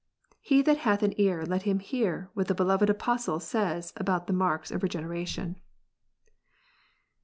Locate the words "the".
2.47-2.55, 4.25-4.33